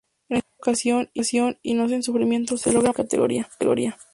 En 0.29 0.37
esta 0.37 0.49
ocasión, 0.57 1.11
y 1.61 1.75
no 1.75 1.87
sin 1.87 2.01
sufrimiento, 2.01 2.57
se 2.57 2.69
logró 2.73 2.91
mantener 2.91 3.29
la 3.37 3.43
categoría. 3.47 3.97